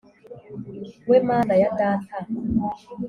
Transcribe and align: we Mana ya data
we 1.09 1.17
Mana 1.29 1.53
ya 1.61 1.69
data 1.79 2.17